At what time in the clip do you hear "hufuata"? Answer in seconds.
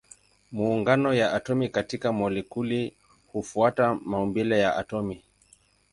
3.31-3.95